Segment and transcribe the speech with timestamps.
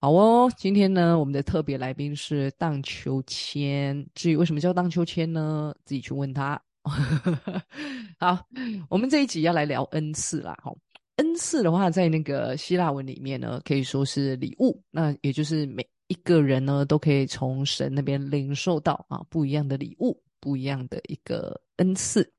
[0.00, 4.06] 好哦，今天呢，我们的特别来宾是荡秋千。
[4.14, 5.74] 至于为什么叫荡秋千呢？
[5.84, 6.60] 自己去问他。
[8.16, 8.46] 好，
[8.88, 10.56] 我们这一集要来聊恩赐啦。
[10.62, 10.72] 哈，
[11.16, 14.80] 恩赐的话，在那个希腊文里面呢，可以说是礼物。
[14.92, 22.32] 那也就是每一个人呢，都可以从神那边领受到啊不一样的礼物，不一样的一个恩赐。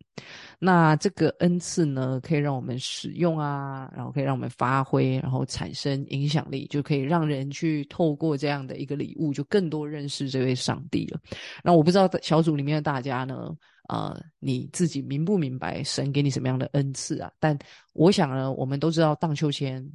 [0.57, 11.19] 那这个恩赐呢，可以让我们使用啊，然后可以让我们发挥，然后产生影响力，就可以让人去透过这样的一个礼物，就更多认识这位上帝了。
[11.63, 13.55] 那我不知道小组里面的大家呢，
[13.87, 17.31] 呃，你自己明不明白神给你什么样的恩赐啊？
[17.39, 17.57] 但
[17.93, 19.89] 我想呢，我们都知道荡秋千，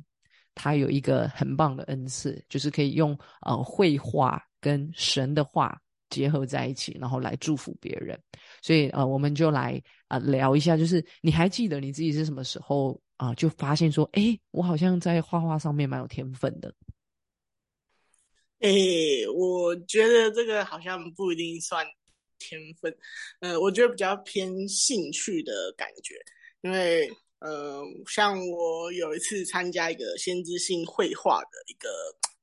[0.54, 5.78] 它有一个很棒的恩赐，就是可以用呃绘画跟神的话。
[6.10, 8.16] 结合在一起，然后来祝福别人，
[8.64, 9.78] 所以呃，我们就来
[10.08, 16.74] 啊聊一下，就是你还记得你自己是什么时候啊，就发现说，哎，我好像在画画上面蛮有天分的。
[18.60, 18.70] 哎，
[19.36, 21.84] 我觉得这个好像不一定算
[22.38, 22.96] 天分，
[23.40, 26.14] 呃，我觉得比较偏兴趣的感觉，
[26.62, 27.06] 因为
[27.40, 31.90] 呃，像我有一次参加一个先知性绘画的一个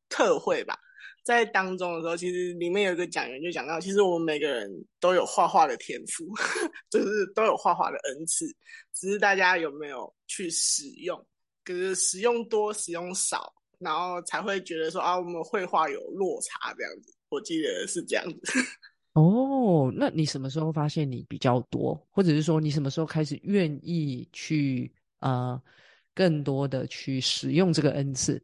[0.07, 0.77] 特会吧。
[1.23, 4.67] 在当中的时候，其实里面有一个讲员就讲到，其实我们每个人
[4.99, 6.25] 都有画画的天赋，
[6.89, 8.47] 就是都有画画的恩赐，
[8.91, 11.23] 只是大家有没有去使用，
[11.63, 17.13] 可是使用多使用少，然后才会觉得说啊，我们绘画有落差这样子。
[17.29, 18.59] 我记得是这样子。
[19.13, 25.61] 哦，那你什么时候发现你比较多，或者是说你什么时候开始愿意去呃
[26.15, 28.43] 更多的去使用这个恩赐？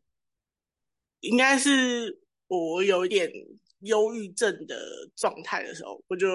[1.21, 2.21] 应该是。
[2.47, 3.31] 我有一点
[3.81, 4.77] 忧郁症的
[5.15, 6.27] 状态的时候，我就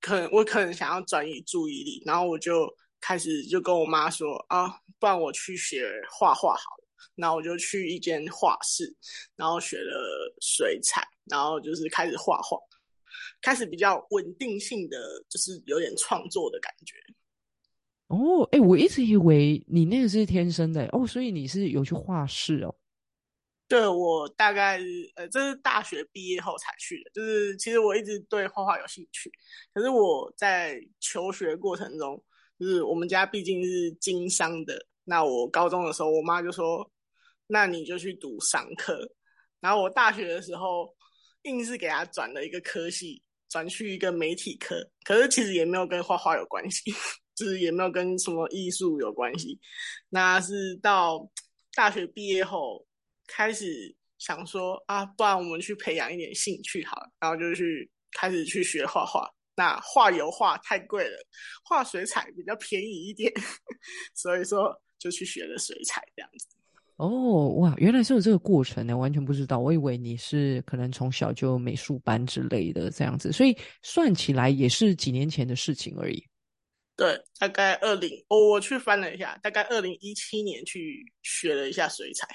[0.00, 2.68] 可能我可能想要转移注意力，然后我就
[3.00, 6.86] 开始就跟我妈说啊，不然我去学画画好了。
[7.14, 8.94] 然后我就去一间画室，
[9.36, 12.58] 然后学了水彩，然后就是开始画画，
[13.40, 16.94] 开始比较稳定性的，就是有点创作的感觉。
[18.08, 22.74] 哦，哎，我一直以为你那个是天生的哦，所以你是有去画室哦。
[23.68, 24.80] 对我大概
[25.16, 27.10] 呃，这是大学毕业后才去的。
[27.12, 29.28] 就是其实我一直对画画有兴趣，
[29.74, 32.22] 可是我在求学过程中，
[32.60, 34.86] 就是我们家毕竟是经商的。
[35.02, 36.88] 那我高中的时候，我妈就说
[37.48, 39.00] ：“那你就去读商科。”
[39.60, 40.94] 然后我大学的时候，
[41.42, 44.76] 硬是给他转了一个科系，转去一个媒体科。
[45.02, 46.92] 可是其实也没有跟画画有关系，
[47.34, 49.58] 就是也没有跟什么艺术有关系。
[50.08, 51.28] 那是到
[51.74, 52.85] 大学毕业后。
[53.26, 59.28] 开始想说啊，不然我们去培养一点兴趣好了，然后就去开始去学画画。
[59.58, 61.16] 那画油画太贵了，
[61.64, 63.32] 画水彩比较便宜一点，
[64.14, 66.46] 所以说就去学了水彩这样子。
[66.96, 69.58] 哦，哇，原来是有这个过程呢，完全不知道。
[69.58, 76.26] 我以为你是可能从小就美术班之类的这样子，所以算起来也是几年前的事情而已。
[76.94, 82.28] 对，大概二零，我我去翻了一下，大概二零一七年去学了一下水彩。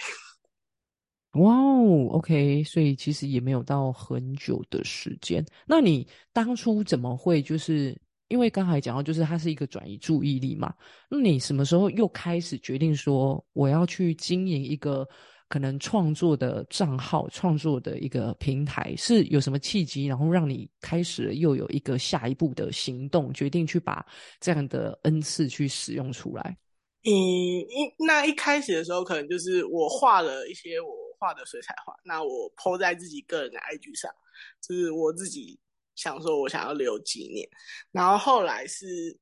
[1.35, 5.45] 哇哦，OK，所以其实也没有到很久的时间。
[5.65, 7.97] 那你当初怎么会就是
[8.27, 10.73] 因为刚才讲到，就是它是一个转移注意力嘛？
[11.09, 15.07] 那你什么时候又开始决定说我要去经营一个
[15.47, 18.93] 可能创作的账号、创作的一个平台？
[18.97, 24.05] 是有什么契机，然后让你开始又有一个下一步的行动，决定去把
[24.41, 26.57] 这样的恩赐去使用出来？
[27.05, 30.89] 嗯，一那一开始的时候，可能就是我画了一些我。
[31.21, 34.11] 画的水彩画，那我 PO 在自己个人的 IG 上，
[34.59, 35.59] 就是我自己
[35.93, 37.47] 想说，我想要留纪念。
[37.91, 39.15] 然后后来是，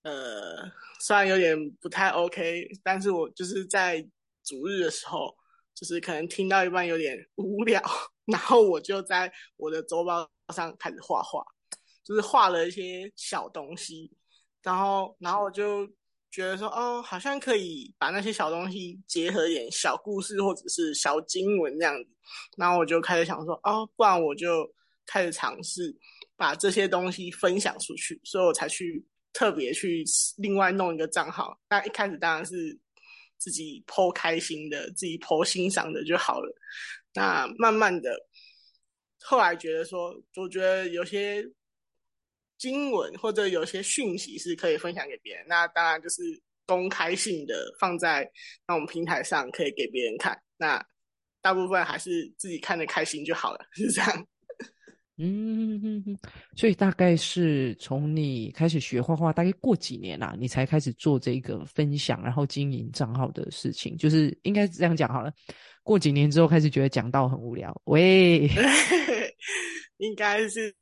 [0.00, 0.64] 呃，
[0.98, 4.00] 虽然有点不太 OK，但是我就是在
[4.42, 5.36] 主日的时候，
[5.74, 7.82] 就是可能听到一半有点无聊，
[8.24, 11.44] 然后我就在我的周报上开始画画，
[12.02, 14.10] 就是画了一些小东西，
[14.62, 15.86] 然后，然后我就。
[16.30, 22.10] 觉得说哦，好像可以把那些小东西结合一点小故事或者是小经文这样子，
[22.58, 24.70] 然后我就开始想说哦，不然我就
[25.06, 25.96] 开始尝试
[26.36, 29.02] 把这些东西分享出去，所以我才去
[29.32, 30.04] 特别去
[30.36, 31.58] 另外弄一个账号。
[31.70, 32.78] 那一开始当然是
[33.38, 36.54] 自己剖开心的，自己剖欣赏的就好了。
[37.14, 38.14] 那慢慢的，
[39.22, 41.50] 后来觉得说，我觉得有些。
[42.58, 46.22] 经文或者有些讯息是可以分享给别人，那当然就是
[46.66, 48.28] 公开性的放在
[48.66, 50.38] 那种平台上，可以给别人看。
[50.56, 50.84] 那
[51.42, 54.26] 大部分还是自己看的开心就好了， 是这样。
[55.18, 56.04] 嗯，
[56.54, 65.32] 所以大概是从你开始学画画，大概过几年啦，你才开始做这个分享，然后经营账号的事情，就是应该这样讲好了。
[65.82, 67.74] 过几年之后开始觉得讲到很无聊。
[67.84, 68.46] 喂，
[69.96, 70.74] 应该是，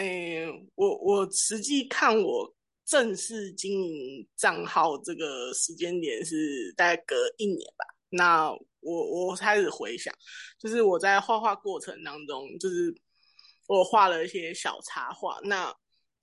[0.00, 2.50] 嗯，我我实际看我
[2.86, 7.84] 正式经营账号这个时间点是大概隔一年吧。
[8.08, 8.50] 那
[8.80, 10.12] 我我开始回想，
[10.58, 12.94] 就是我在画画过程当中，就是
[13.68, 15.38] 我画了一些小插画。
[15.42, 15.70] 那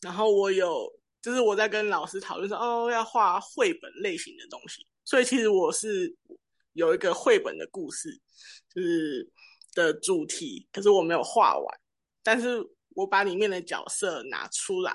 [0.02, 0.92] 然后我有，
[1.22, 4.84] 就是我在跟老师讨论说，哦，要画绘本类型的东西。
[5.06, 6.12] 所以其实我是
[6.74, 8.10] 有一个绘本的故事，
[8.74, 9.32] 就是
[9.76, 11.80] 的主题，可是我没有画完。
[12.24, 14.92] 但是我把里面的角色拿出来，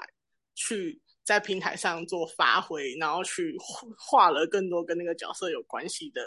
[0.56, 3.56] 去在平台上做发挥，然后去
[3.96, 6.20] 画了更多跟那个角色有关系的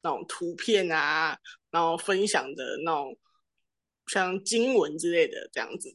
[0.00, 1.36] 那种图片啊，
[1.70, 3.14] 然后分享的那种
[4.06, 5.92] 像经文之类的这样子。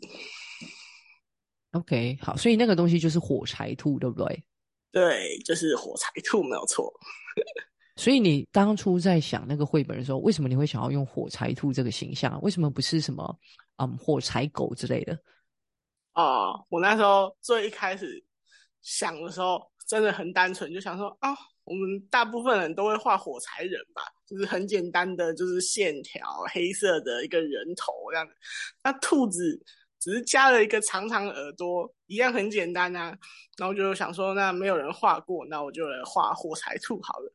[1.71, 4.43] OK，好，所以那个东西就是火柴兔，对不对？
[4.91, 6.93] 对，就是火柴兔，没有错。
[7.97, 12.39] 所以你当初在想那个绘本的时候，为什么你会想要用火柴兔这个形象？
[12.43, 13.35] 为什么不是什么
[13.77, 15.17] 嗯火柴狗之类的？
[16.13, 18.23] 哦，我那时候最一开始
[18.81, 21.29] 想的时候，真的很单纯，就想说啊，
[21.63, 28.33] 我们大部分人都会画火柴人吧，就是很简单的，就是线条，黑色的一个人头这样子。
[28.83, 29.63] 那兔子。
[29.99, 33.17] 只是加了一个长长耳朵，一样很简单啊。
[33.57, 37.33] 然后就想说，那没有人画过，那我就来画火柴兔好了。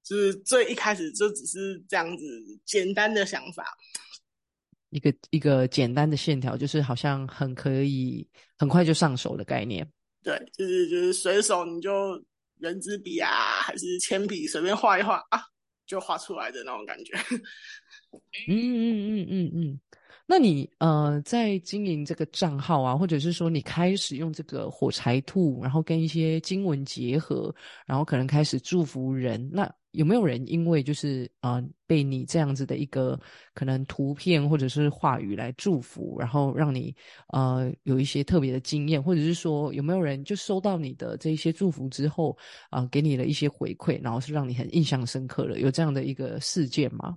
[0.00, 2.24] 就是最一开始就只是这样子
[2.64, 3.66] 简单的想法，
[4.90, 9.86] 一个一个简单的线条，就是好像很可以很快就上手的概念。
[10.22, 12.20] 对，就是就是随手你就
[12.58, 15.40] 圆珠笔啊，还是铅笔随便画一画啊，
[15.86, 17.12] 就画出来的那种感觉。
[18.48, 19.80] 嗯嗯嗯嗯嗯。
[20.28, 27.54] 那你呃，在经营这个账号啊，或者是说你开始用这个火柴兔，然后跟一些经文结合，
[27.86, 33.18] 然后可能开始祝福人，那有没有人因为就是啊，被你这样子的一个
[33.54, 36.94] 可能图片或者是话语来祝福，然后让你
[37.32, 42.36] 呃有一些特别的经验，或者是说有没有人就收到你的这一些祝福之后
[42.70, 47.16] 啊，给你了一些回馈，然后是让你很印象深刻的，有这样的一个事件吗？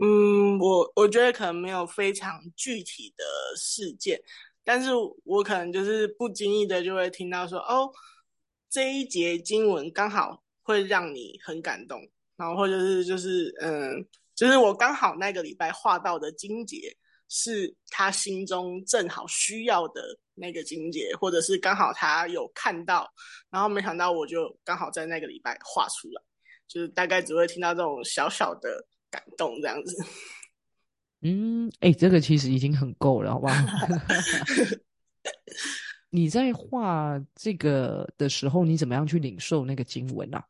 [0.00, 3.24] 嗯，我我觉得可能没有非常具体的
[3.56, 4.20] 事件，
[4.62, 4.90] 但是
[5.24, 7.90] 我可能就是不经意的就会听到说，哦，
[8.70, 11.98] 这一节经文刚好会让你很感动，
[12.36, 16.94] 然后或者是就是嗯，就是我刚好那个礼拜画到的金节
[17.28, 20.02] 是他心中正好需要的
[20.34, 23.10] 那个金节，或者是刚好他有看到，
[23.50, 26.22] 然后没想到我就刚好在那个礼拜画出来，
[26.68, 28.86] 就是大概只会听到这种小小的。
[29.10, 29.96] 感动这样子，
[31.22, 33.54] 嗯，哎，这个其实已经很够了，好不好？
[36.12, 40.44] 你在画这个的时候，你怎么样去领受那个经文啊？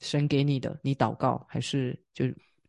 [0.00, 2.24] 神给你的，你祷告还是就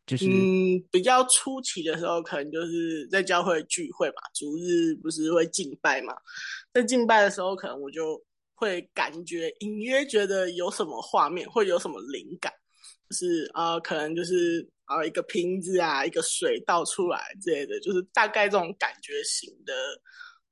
[0.06, 0.25] 就是？
[0.27, 6.13] 嗯，比较初期的时候，可能就是在教会聚会嘛，主日不是会敬拜嘛，
[6.74, 8.21] 在敬拜的时候，可能我就
[8.56, 12.51] 会感觉隐约觉得有什么画面，会有什么灵感，
[13.09, 14.69] 就是啊，可能就是。
[14.88, 19.73] 啊，一个瓶子啊，一个水倒出来之类的，就是大概这种感觉型的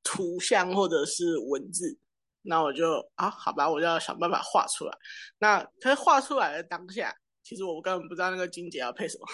[0.03, 1.97] 图像或者是文字。
[2.45, 4.97] 那我就啊，好吧，我就要想办法画出来。
[5.39, 7.13] 那可是画出来的当下，
[7.43, 9.25] 其实我根本不知道那个金姐要配什么。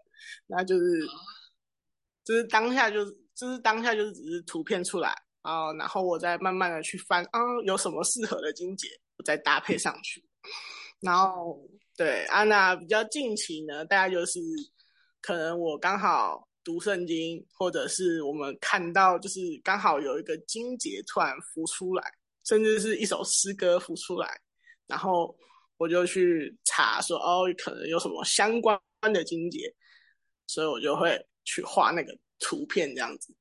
[0.46, 1.06] 那就是，
[2.24, 10.24] 就是当下就是就是当下就是只是图片出来啊，然后我再慢慢的去翻啊，有什么适合的金姐，我再搭配上去，
[11.00, 11.60] 然后。
[11.98, 14.38] 对，安娜比较近期呢，大概就是
[15.20, 22.04] 可能我刚好读圣经，或者是我们看到就是刚好有一个经节突然浮出来，
[22.44, 24.28] 甚至是一首诗歌浮出来，
[24.86, 25.36] 然后
[25.76, 29.60] 我就去查说哦，可能有什么相关的经节，
[30.46, 33.34] 所以我就会去画那个图片这样子。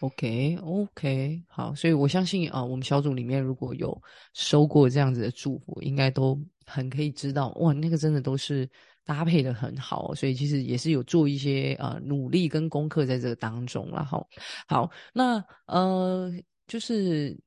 [0.00, 4.00] OK，OK，好，所以我相信啊，我们小组里面如果有
[4.34, 6.38] 收过这样子的祝福，应该都。
[6.68, 8.68] 很可以知道哇，那个真的都是
[9.04, 14.20] 搭配的很好，所以其实也是有做一些呃努力跟功课在这个当中了哈。
[14.66, 16.28] 好，那呃
[16.66, 17.38] 就是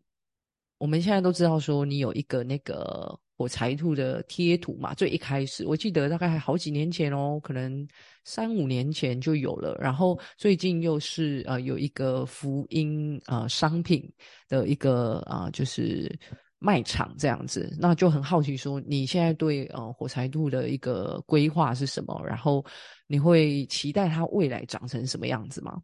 [0.79, 7.87] 我们现在都知道说你有一个那个火柴兔的贴图嘛，最一开始我记得大概好几年前哦，可能
[8.23, 14.11] 三五年前就有了，然后最近又是呃有一个福音呃商品
[14.47, 16.17] 的一个啊就是。
[16.61, 22.21] 卖场这样子，那就很好奇，说你现在对呃火柴兔的一个规划是什么？
[22.27, 22.61] 然后
[23.07, 25.81] 你会期待它未来长成什么样子吗？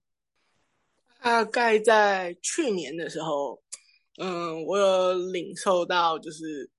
[1.21, 3.57] 大概在去年的时候，
[4.17, 6.69] 嗯，我有领受到就是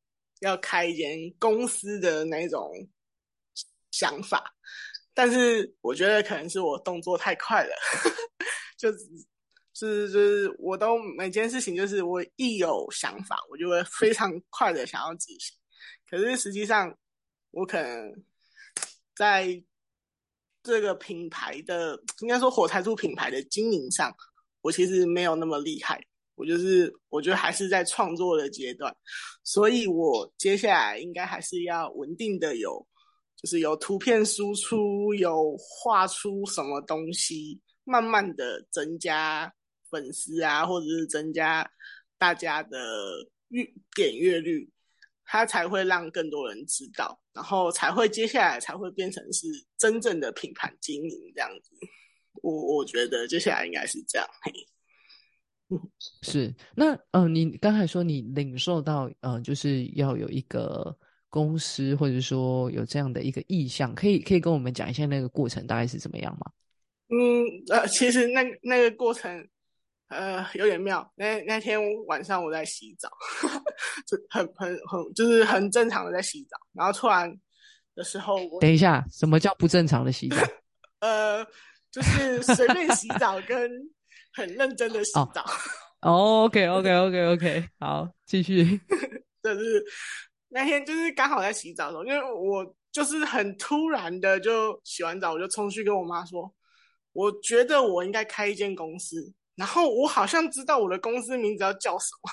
[0.41, 2.71] 要开一间公司的那种
[3.91, 4.55] 想法。
[5.15, 7.75] 但是我觉得可能是我动作太快了，
[8.77, 8.91] 就。
[9.79, 15.55] 是，就是我都每件事情，就是我一有想法，我就会非常快的想要执行。
[16.09, 16.97] 可是实际上，
[17.51, 18.25] 我可能
[19.15, 19.63] 在
[20.63, 24.11] 这个品牌的，应该说火柴兔品牌的经营上，
[24.63, 26.03] 我其实没有那么厉害。
[26.37, 28.97] 我就是，我觉得还是在创作的阶段，
[29.43, 32.87] 所以我接下来应该还是要稳定的有，
[33.35, 39.53] 就是有图片输出，有画出什么东西，慢慢的增加。
[39.89, 41.65] 粉丝啊，或者是增加
[42.19, 43.65] 大家的阅
[43.95, 44.69] 点阅率，
[45.25, 49.47] 它才会让更多人知道，然后才会接下来才会变成是
[49.79, 51.71] 真正的品牌经营这样子。
[52.43, 54.29] 我我觉得接下来应该是这样。
[56.23, 60.97] 是那呃，你刚才说你领受到呃，就是要有一个
[61.29, 66.51] 公司，或者说有这样的一个意向，可以可以跟我们讲一下那个过程大概是怎么样吗？
[67.09, 69.49] 嗯呃，其实那那个过程。
[70.09, 71.13] 呃，有点妙。
[71.17, 73.11] 那那天晚上我在洗澡，
[74.07, 77.29] 就很很很就是很正常的在洗澡，然后突然
[77.97, 80.37] 的时候，等一下，什么叫不正常的洗澡？
[81.03, 81.45] 呃，
[81.91, 83.69] 就是随便洗澡跟
[84.37, 85.45] 很认真的洗澡。
[86.03, 88.79] 哦，OK OK OK OK，好，继续。
[89.43, 89.83] 就是
[90.49, 96.55] 那天就是刚好在洗澡的时候，因为我就是很突然的就洗完澡，我就冲去跟我妈说，
[97.13, 99.33] 我觉得我应该开一间公司。
[99.55, 102.31] 然后我好像知道我的公司名字要叫什么，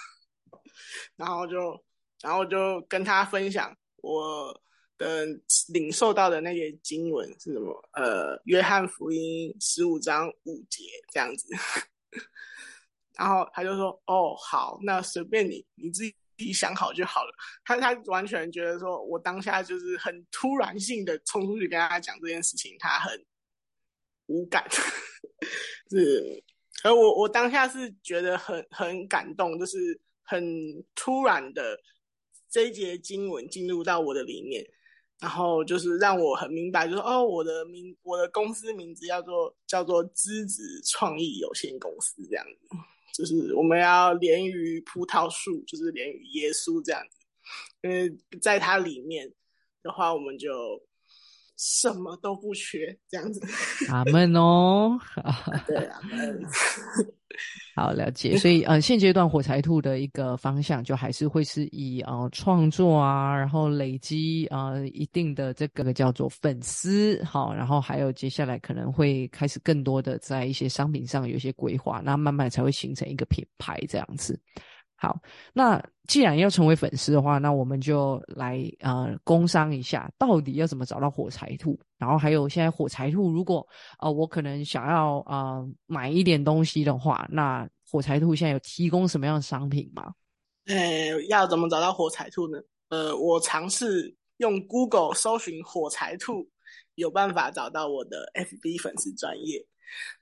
[1.16, 1.82] 然后就，
[2.22, 4.54] 然后就跟他分享我
[4.98, 5.26] 的
[5.70, 10.84] 领受到的那些经文是什么，呃，约翰福音十五章五节
[11.14, 11.48] 这样子，
[13.17, 16.03] 然后他就说，哦，好，那随便你，你自
[16.38, 17.34] 己想好就好了。
[17.63, 23.25] 他他完全觉得说我当下就是很突然性的冲出去跟他讲这件事情，他很
[24.25, 24.67] 无感，
[25.89, 26.43] 是。
[26.84, 30.43] 而我我当下是觉得很很感动，就是很
[30.96, 31.79] 突然的
[32.50, 34.65] 这一节经文进入到我的里面，
[35.22, 42.75] 然后就是让我很明白，就是哦，我的名我的公司名字叫做叫做知子创意有限公司这样子，
[43.13, 47.17] 就是我们要连于葡萄树，就是连于耶稣这样子，
[47.84, 49.32] 因为在它里面
[49.82, 50.50] 的话，我们就。
[51.55, 53.39] 什么都不缺，这样子。
[53.89, 55.00] 阿门哦。
[55.67, 56.01] 对啊，
[57.75, 58.38] 好了解。
[58.38, 74.40] 所以呃，现阶段火柴兔的一个方向，就还是会是以呃创作啊，然后累积啊一定的这个叫做粉丝，好，然后还有接下来可能会开始更多的在一些商品上有一些规划，那慢慢才会形成一个品牌这样子。
[75.04, 75.20] 好，
[75.52, 81.78] 那既然要成为粉丝的话，那我们就来呃工商一下，到底要怎么找到火柴兔？
[81.98, 83.68] 然后还有现在火柴兔，如果
[84.00, 90.14] 呃我可能想要呃买一点东西的话，那火柴兔现在有提供什么样的商品吗？
[90.68, 92.58] 呃，要怎么找到火柴兔呢？
[92.88, 96.48] 呃，我尝试用 Google 搜寻火柴兔，
[96.96, 99.66] 有办法找到我的 FB 粉丝专业。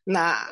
[0.04, 0.44] 那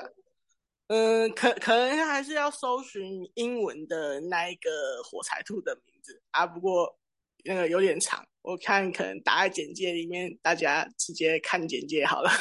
[0.90, 4.70] 嗯，可可能还是要搜寻英文的那一个
[5.04, 6.98] 火柴兔的名字啊，不过
[7.46, 12.32] 那个有点长，我看可能打在简介里面，大家直接看简介好了。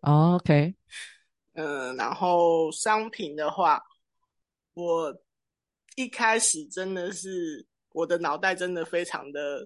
[0.00, 0.74] OK，
[1.54, 3.80] 嗯， 然后商品的话，
[4.74, 5.16] 我
[5.94, 9.64] 一开始真的是我的脑袋真的非常的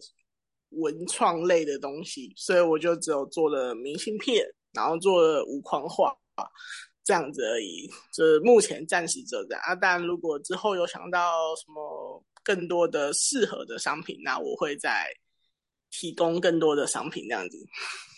[0.72, 4.44] 文创类的东西，所以我就只有做了明信片，
[4.74, 6.14] 然后做了无框画。
[7.06, 9.76] 这样子而已，就是目前暂时就这样啊。
[9.76, 15.06] 但如果之后有想到什么更多的适合的商品，那我会再
[15.90, 17.64] 提供更多的商品这样子。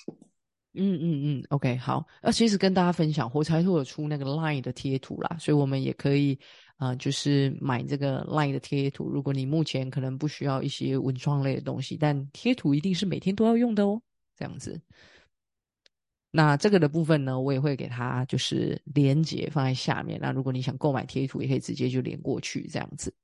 [0.80, 2.06] 嗯嗯嗯，OK，好。
[2.22, 6.38] 那其实跟大家分享，火柴兔有出那个 Line 的贴图啦，所以我们也可以
[6.76, 9.10] 啊，就是买这个 Line 的贴图。
[9.10, 14.00] 如果你目前可能不需要一些文创类的东西，但贴图一定是每天都要用的哦，
[14.36, 14.80] 这样子。
[16.30, 20.20] 那这个的部分呢，我也会给他就是连接放在下面。
[20.20, 23.14] 那如果你想购买贴图，也可以直接就连过去这样子。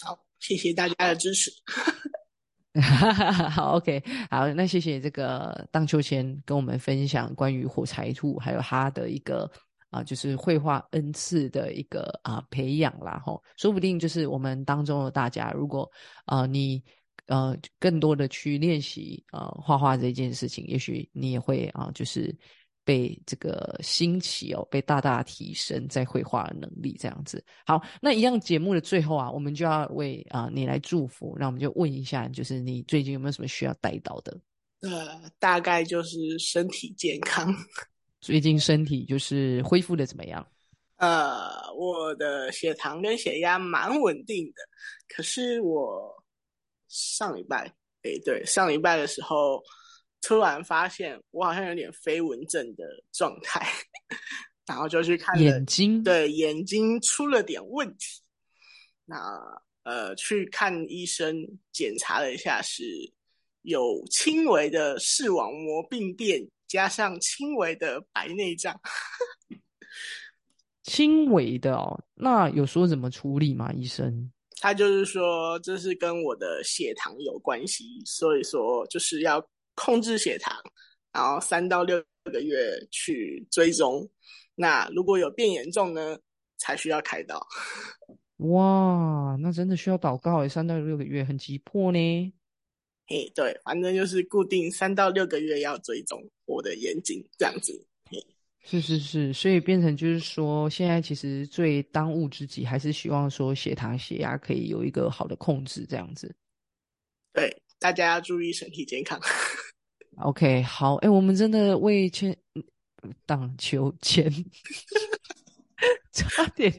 [0.00, 1.50] 好，谢谢大家的支持。
[3.50, 9.50] 好，OK，好，那谢谢这个荡秋千跟我们分享关于火柴兔还有他的一个
[9.90, 13.20] 啊，就是绘画恩赐的一个啊培养啦。
[13.24, 15.90] 吼，说不定就是我们当中的大家，如果
[16.26, 16.82] 啊你。
[17.26, 22.36] 呃，更多的去练习呃画画这件事情，也许你也会啊，就是
[22.84, 27.42] 被这个兴起哦，被大大提升在绘画的能力这样子。
[27.64, 31.34] 好，那一样节目的最后啊，我们就要为啊你来祝福。
[31.38, 34.38] 那我们就问一下，就是你最近有没有什么需要带到的？
[34.80, 37.54] 呃，大概就是身体健康。
[38.20, 40.46] 最近身体就是恢复的怎么样？
[40.96, 44.62] 呃，我的血糖跟血压蛮稳定的，
[45.08, 46.14] 可是我
[46.88, 47.72] 上礼拜，
[48.02, 49.62] 诶，对，上礼拜的时候
[50.20, 53.66] 突然发现我好像有点飞蚊症的状态，
[54.66, 58.22] 然后就去看眼睛，对，眼睛出了点问题。
[59.04, 59.16] 那
[59.82, 61.36] 呃，去看医生
[61.72, 62.84] 检查了一下，是
[63.62, 66.48] 有轻微的视网膜病变。
[66.66, 68.80] 加上轻微的白内障，
[70.82, 73.70] 轻微的哦，那有说怎么处理吗？
[73.72, 74.32] 医生，
[74.64, 80.56] 他就是说这是跟我的血糖有关系，所以说就是要控制血糖，
[81.12, 82.02] 然后三到六
[82.32, 84.08] 个月去追踪。
[84.54, 86.18] 那如果有变严重呢，
[86.56, 87.46] 才需要开刀。
[88.38, 92.32] 哇，那真的需要祷告诶，三到六个月很急迫呢。
[93.06, 97.86] 嘿，对，反正就是固定三到六个月要追踪我的眼睛这样子。
[98.66, 106.34] 嘿，是是是，所以变成就是说，现在其实最当务之急还是希望说血糖、血压可以有一个好的控制，这样子。
[107.32, 109.20] 对，大家要注意身体健康。
[110.16, 112.34] OK，好，哎，我们真的为千
[113.26, 114.32] 荡秋千
[116.12, 116.72] 差点。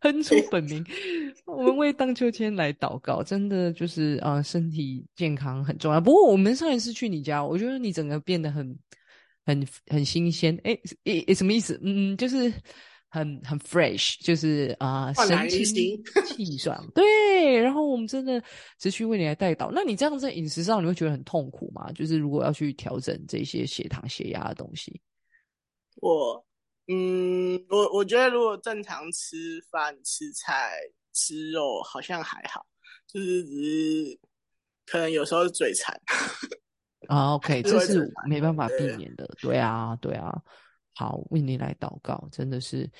[0.00, 0.84] 喷出本名，
[1.46, 5.98] 我们为荡秋千来祷告，真的就是啊，身体健康很重要。
[5.98, 8.78] 不过我们上一次去你家，我觉得你整个变得很、
[9.44, 10.58] 很、很新鲜。
[10.64, 11.78] 哎，诶，什么意思？
[11.82, 12.52] 嗯，就是
[13.08, 15.64] 很、很 fresh，就是啊，神清
[16.26, 16.84] 气爽。
[16.94, 18.42] 对，然后我们真的
[18.78, 19.70] 持续为你来带导。
[19.70, 21.92] 那你这样在饮食上，你会觉得很痛苦吗？
[21.92, 25.00] 就是如果要去调整这些血糖、血压的东西，
[25.96, 26.44] 我。
[26.86, 30.72] 嗯，我我觉得如果正常吃饭、吃菜、
[31.14, 32.66] 吃肉，好像还好，
[33.10, 33.64] 就是只
[34.10, 34.18] 是
[34.84, 35.98] 可能有时候嘴馋。
[37.08, 39.28] 啊，OK， 这是没办法避免的。
[39.40, 40.32] 对啊，对啊。
[40.94, 42.90] 好，为你来祷告，真的是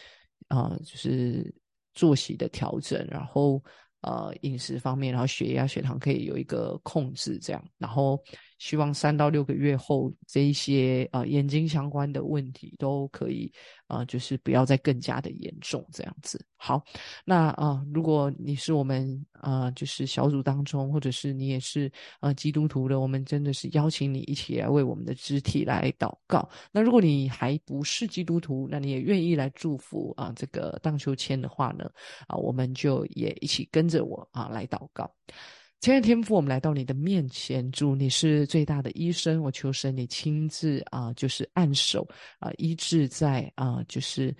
[0.48, 1.54] 啊，就是
[1.92, 3.62] 作息的调整，然后。
[4.06, 8.22] 呃，饮食方面，然后血压、血糖可以有一个控制，这样，然后
[8.64, 13.52] 希望三到六个月后，这一些呃眼睛相关的问题都可以。
[13.86, 16.42] 啊，就是不要再更加的严重这样子。
[16.56, 16.82] 好，
[17.22, 26.48] 那啊，如果你是我们啊，就是小组当中，或者是你也是呃基督徒的，我们真的是邀请你一起来为我们的肢体来祷告。
[26.72, 31.84] 那如果你还不是基督徒，那你也愿意来祝福啊这个荡秋千的话呢，
[32.26, 35.08] 啊，我们就也一起跟着我啊来祷告。
[35.84, 44.34] 亲爱的天父，我们来到你的面前，主你是最大的医生，我求神你亲自啊，就是按手啊医治在啊就是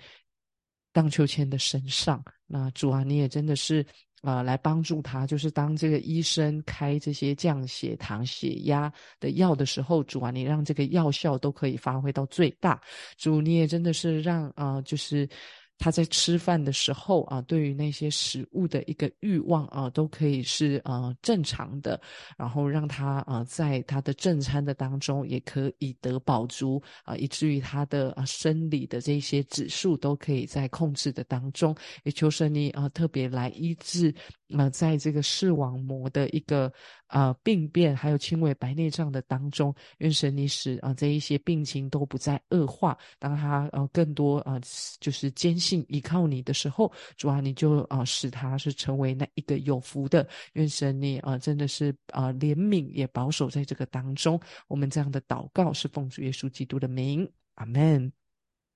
[0.91, 2.19] 荡秋千的身上。
[2.47, 3.85] 那主啊，你也真的是
[4.23, 12.81] 啊来帮助他，就是当这个医生开这些降血糖、血压的药的时候，主啊，你让这个药效都可以发挥到最大。
[13.17, 15.29] 主你也真的是让啊就是。
[15.77, 21.99] 他在吃饭的时候啊，对于那些食物的一个欲望啊，都可以是啊正常的，
[22.37, 31.75] 然后让他啊在他的正餐的当中也可以得饱足啊，以至于他的啊生理的这些指数都可以在控制的当中。
[32.03, 34.13] 也求神你啊特别来医治
[34.49, 36.71] 啊，在这个视网膜的一个。
[37.07, 42.97] 啊，病变还有轻微白内障的当中，愿神你使啊这一些病情都不再恶化。
[43.19, 44.59] 当他呃更多啊
[44.99, 50.27] 就是坚信依靠你的时候，主啊你就啊使他是成为那一个有福的。
[50.53, 54.37] 愿神你啊真的是啊怜悯也保守在这个当中。
[54.67, 58.11] 我们这样的祷告是奉主耶稣基督的名，阿门，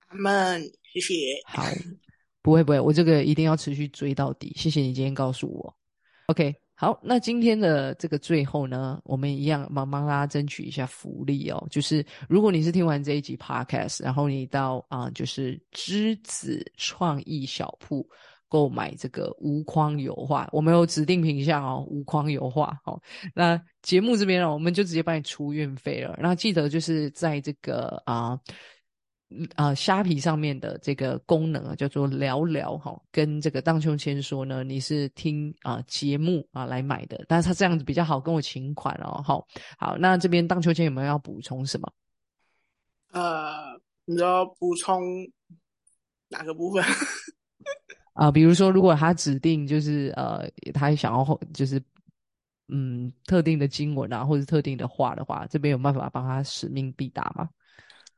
[0.06, 0.62] 阿门。
[0.92, 1.14] 谢谢。
[1.44, 1.64] 好，
[2.42, 4.52] 不会不会，我这个一定要持续追到底。
[4.56, 5.74] 谢谢你今天告诉我。
[6.26, 6.54] OK。
[6.74, 11.62] 好，那今天的这个最后呢，我们一样帮帮大家争取一下福利哦。
[11.70, 18.08] 就是如果你是听完这一集 Podcast，然后你到啊，就是栀子创意小铺
[18.48, 22.98] 购买这个无框油画，我们有指定品相哦，无框油画哦。
[23.34, 26.18] 那节目这边呢，我们就直接帮你出运费了。
[26.18, 28.40] 那记得就是在这个啊。
[29.54, 39.46] 啊，虾皮上面的这个功能啊，叫做聊聊哈，跟这个荡秋千说呢，你是听啊节目啊来买的，但是他这样子比较好跟我请款哦，好，
[39.78, 41.92] 好，那这边荡秋千有没有要补充什么？
[43.12, 45.00] 呃，你要补充
[46.28, 46.84] 哪个部分？
[48.14, 51.80] 啊，比如说，如果他指定就是呃，他想要就是
[52.68, 57.48] 嗯特定的经文啊，或者特定的话的话，这边有办法帮他使命必达吗？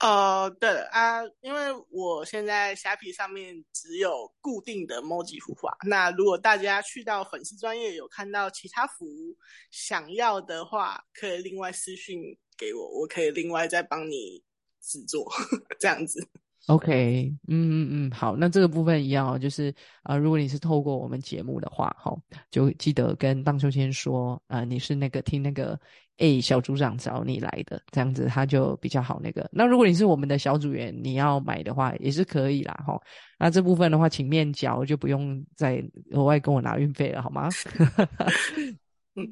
[0.02, 9.36] 呃，对了啊，因为我现在虾皮上面只有固定的 emoji 图画，那如果大家去到粉丝专业有看到其他服务
[9.70, 12.20] 想要的话，可以另外私信
[12.58, 14.42] 给我，我可以另外再帮你
[14.80, 15.32] 制作
[15.78, 16.28] 这样子。
[16.68, 22.16] OK，嗯嗯嗯，好，那这个部分一样哦，就是啊、如果你是透过我们节目的话，哈、
[22.50, 25.78] 就记得跟荡秋千说，啊、你是那个听那个
[26.18, 29.48] A 小组长找你来的，这样子他就比较好那个。
[29.52, 33.00] 那如果你是我们的小组员，你要买的话也是可以啦，哈、
[33.40, 37.48] 那这部分的话，请面交就不用再额外跟我拿运费了，好吗？
[39.16, 39.28] 嗯，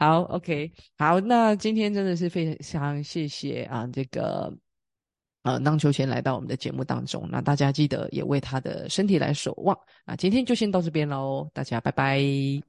[0.00, 4.52] 好，OK，好，那今天真的是非常谢谢啊，这个
[5.42, 9.76] 呃，荡秋千来到我们的节目当中，那大家记得也为他的身体来守望。
[10.06, 12.20] 那今天就先到这边喽，大家拜拜。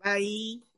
[0.01, 0.72] 拜。